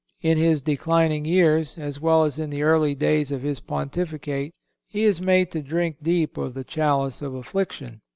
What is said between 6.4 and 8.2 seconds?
the chalice of affliction.